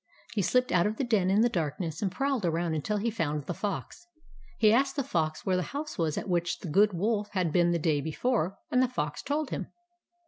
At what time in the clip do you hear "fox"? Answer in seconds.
3.53-4.07, 5.03-5.45, 8.87-9.21